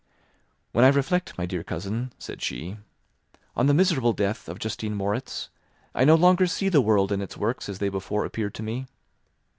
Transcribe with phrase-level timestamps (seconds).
[0.71, 2.75] "When I reflect, my dear cousin," said she,
[3.55, 5.51] "on the miserable death of Justine Moritz,
[5.93, 8.87] I no longer see the world and its works as they before appeared to me.